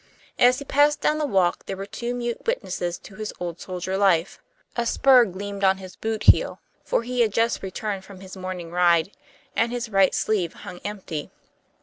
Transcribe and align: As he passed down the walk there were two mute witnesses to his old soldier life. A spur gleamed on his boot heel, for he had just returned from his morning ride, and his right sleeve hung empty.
As 0.39 0.57
he 0.57 0.65
passed 0.65 0.99
down 1.01 1.19
the 1.19 1.27
walk 1.27 1.67
there 1.67 1.77
were 1.77 1.85
two 1.85 2.15
mute 2.15 2.47
witnesses 2.47 2.97
to 2.97 3.13
his 3.17 3.31
old 3.39 3.59
soldier 3.59 3.97
life. 3.97 4.39
A 4.75 4.83
spur 4.87 5.25
gleamed 5.25 5.63
on 5.63 5.77
his 5.77 5.95
boot 5.95 6.23
heel, 6.23 6.59
for 6.83 7.03
he 7.03 7.21
had 7.21 7.31
just 7.31 7.61
returned 7.61 8.03
from 8.03 8.19
his 8.21 8.35
morning 8.35 8.71
ride, 8.71 9.11
and 9.55 9.71
his 9.71 9.89
right 9.89 10.15
sleeve 10.15 10.53
hung 10.53 10.79
empty. 10.83 11.29